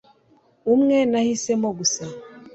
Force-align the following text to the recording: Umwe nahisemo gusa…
Umwe 0.73 0.97
nahisemo 1.11 1.69
gusa… 1.77 2.03